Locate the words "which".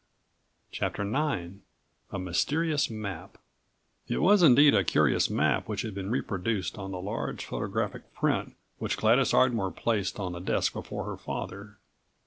5.69-5.83, 8.79-8.97